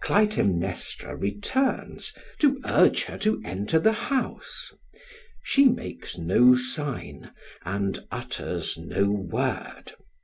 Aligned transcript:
Clytemnestra 0.00 1.14
returns 1.14 2.12
to 2.40 2.60
urge 2.64 3.04
her 3.04 3.16
to 3.18 3.40
enter 3.44 3.78
the 3.78 3.92
house; 3.92 4.72
she 5.44 5.66
makes 5.66 6.18
no 6.18 6.56
sign 6.56 7.30
and 7.64 8.04
utters 8.10 8.76
no 8.76 9.04
word. 9.08 9.92